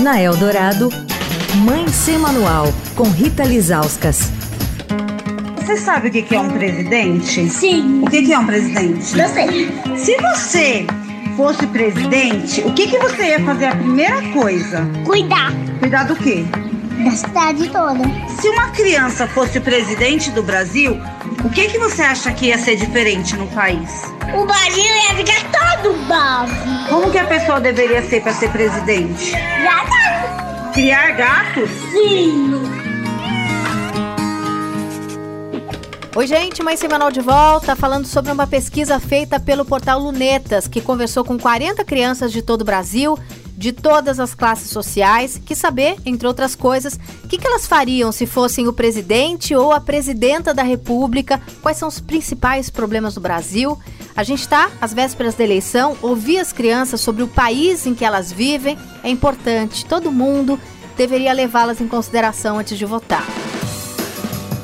[0.00, 0.88] Na Eldorado,
[1.56, 4.32] Mãe Sem Manual, com Rita Lizauskas.
[5.56, 7.48] Você sabe o que é um presidente?
[7.50, 8.02] Sim.
[8.02, 9.18] O que é um presidente?
[9.18, 9.70] Eu sei.
[9.98, 10.86] Se você
[11.36, 14.88] fosse presidente, o que, que você ia fazer a primeira coisa?
[15.04, 16.46] Cuidar Cuidar do quê?
[17.04, 18.00] da cidade toda.
[18.40, 21.00] Se uma criança fosse o presidente do Brasil,
[21.44, 24.02] o que, que você acha que ia ser diferente no país?
[24.34, 26.29] O Brasil ia ficar todo bravo.
[27.20, 29.30] A pessoa deveria ser para ser presidente?
[29.30, 30.70] Já tá.
[30.72, 31.70] Criar gatos?
[31.92, 32.79] Sim.
[36.20, 40.78] Oi, gente, Mãe Semanal de volta, falando sobre uma pesquisa feita pelo portal Lunetas, que
[40.78, 43.18] conversou com 40 crianças de todo o Brasil,
[43.56, 48.12] de todas as classes sociais, que saber, entre outras coisas, o que, que elas fariam
[48.12, 53.20] se fossem o presidente ou a presidenta da República, quais são os principais problemas do
[53.22, 53.78] Brasil.
[54.14, 58.04] A gente está às vésperas da eleição, ouvir as crianças sobre o país em que
[58.04, 59.86] elas vivem é importante.
[59.86, 60.60] Todo mundo
[60.98, 63.24] deveria levá-las em consideração antes de votar.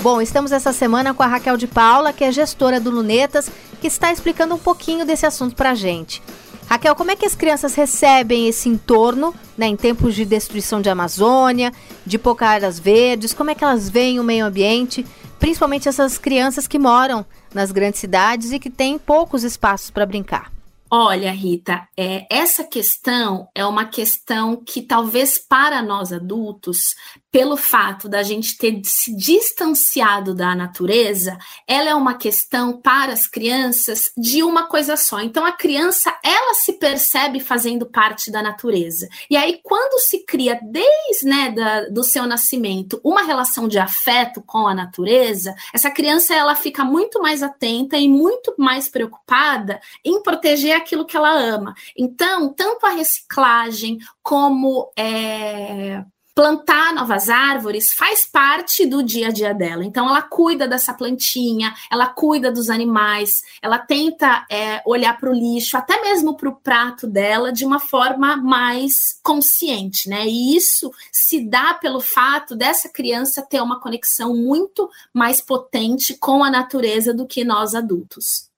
[0.00, 3.88] Bom, estamos essa semana com a Raquel de Paula, que é gestora do Lunetas, que
[3.88, 6.22] está explicando um pouquinho desse assunto para a gente.
[6.68, 10.88] Raquel, como é que as crianças recebem esse entorno, né, em tempos de destruição de
[10.88, 11.72] Amazônia,
[12.06, 13.34] de poucas áreas verdes?
[13.34, 15.04] Como é que elas veem o meio ambiente,
[15.40, 20.52] principalmente essas crianças que moram nas grandes cidades e que têm poucos espaços para brincar?
[20.90, 26.94] Olha, Rita, é, essa questão é uma questão que talvez para nós adultos,
[27.30, 33.26] pelo fato da gente ter se distanciado da natureza, ela é uma questão para as
[33.26, 35.20] crianças de uma coisa só.
[35.20, 39.08] Então a criança, ela se percebe fazendo parte da natureza.
[39.28, 44.42] E aí quando se cria desde né, da, do seu nascimento uma relação de afeto
[44.42, 50.22] com a natureza, essa criança ela fica muito mais atenta e muito mais preocupada em
[50.22, 51.74] proteger aquilo que ela ama.
[51.96, 56.04] Então, tanto a reciclagem como é,
[56.38, 59.84] plantar novas árvores faz parte do dia a dia dela.
[59.84, 65.34] Então, ela cuida dessa plantinha, ela cuida dos animais, ela tenta é, olhar para o
[65.34, 70.28] lixo, até mesmo para o prato dela, de uma forma mais consciente, né?
[70.28, 76.44] E isso se dá pelo fato dessa criança ter uma conexão muito mais potente com
[76.44, 78.48] a natureza do que nós adultos.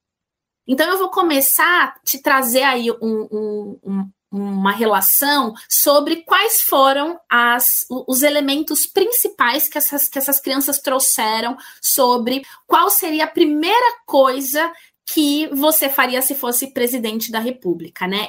[0.68, 6.62] Então, eu vou começar a te trazer aí um, um, um, uma relação sobre quais
[6.62, 13.30] foram as, os elementos principais que essas, que essas crianças trouxeram sobre qual seria a
[13.30, 14.72] primeira coisa
[15.12, 18.28] que você faria se fosse presidente da República, né?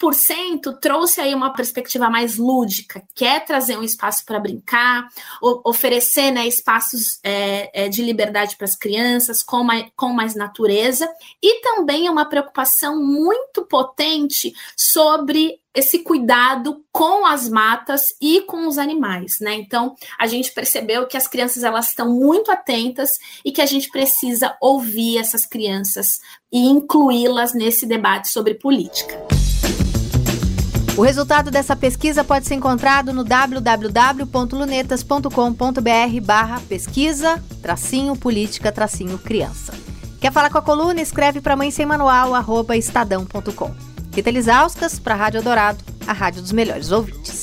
[0.00, 5.08] 10 trouxe aí uma perspectiva mais lúdica, que é trazer um espaço para brincar,
[5.64, 11.08] oferecer né, espaços é, é, de liberdade para as crianças, com mais, com mais natureza,
[11.42, 18.78] e também uma preocupação muito potente sobre esse cuidado com as matas e com os
[18.78, 19.54] animais, né?
[19.54, 23.10] Então, a gente percebeu que as crianças elas estão muito atentas
[23.44, 26.18] e que a gente precisa ouvir essas crianças
[26.50, 29.27] e incluí-las nesse debate sobre política.
[30.98, 39.72] O resultado dessa pesquisa pode ser encontrado no www.lunetas.com.br barra pesquisa, tracinho, política, tracinho, criança.
[40.20, 41.00] Quer falar com a coluna?
[41.00, 43.70] Escreve para mãe sem manual, arroba estadão.com.
[44.12, 47.42] Rita Lisauskas, para a Rádio Dourado, a rádio dos melhores ouvintes.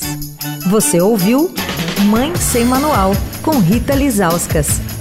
[0.68, 1.50] Você ouviu
[2.10, 3.12] Mãe Sem Manual,
[3.42, 4.95] com Rita Lisauskas.